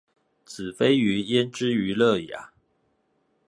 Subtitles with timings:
[0.43, 2.51] 子非魚焉知魚樂呀